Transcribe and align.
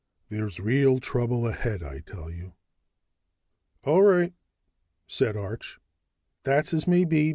There's 0.29 0.59
real 0.59 0.97
trouble 0.97 1.47
ahead, 1.47 1.83
I 1.83 1.99
tell 1.99 2.31
you." 2.31 2.53
"All 3.83 4.01
right," 4.01 4.33
said 5.05 5.37
Arch. 5.37 5.79
"That's 6.41 6.73
as 6.73 6.87
may 6.87 7.05
be. 7.05 7.29